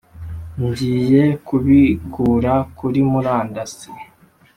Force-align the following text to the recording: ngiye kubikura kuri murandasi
ngiye 0.65 1.23
kubikura 1.47 2.53
kuri 2.77 2.99
murandasi 3.11 3.91